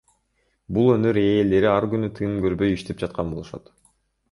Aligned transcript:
Бул 0.77 0.89
өнөр 0.93 1.19
ээлери 1.23 1.69
ар 1.73 1.87
күнү 1.93 2.11
тыным 2.21 2.41
көрбөй 2.47 2.77
иштеп 2.79 3.05
жаткан 3.07 3.33
болушат. 3.35 3.73